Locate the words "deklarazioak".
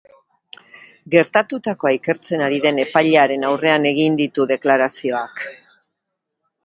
4.57-5.45